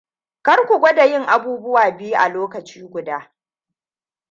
Karku 0.45 0.75
gwada 0.81 1.03
yin 1.11 1.25
abubuwa 1.35 1.85
biyu 1.97 2.17
a 2.23 2.25
lokaci 2.35 2.79
guda. 2.93 3.17